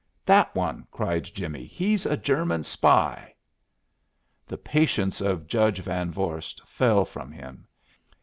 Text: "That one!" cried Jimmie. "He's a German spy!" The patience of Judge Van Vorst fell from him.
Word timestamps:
"That 0.25 0.55
one!" 0.55 0.87
cried 0.89 1.25
Jimmie. 1.25 1.67
"He's 1.67 2.07
a 2.07 2.17
German 2.17 2.63
spy!" 2.63 3.35
The 4.47 4.57
patience 4.57 5.21
of 5.21 5.45
Judge 5.45 5.77
Van 5.77 6.09
Vorst 6.11 6.59
fell 6.65 7.05
from 7.05 7.31
him. 7.31 7.67